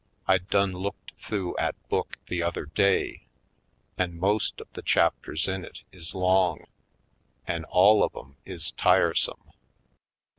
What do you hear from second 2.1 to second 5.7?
the other day an' most of the chapters in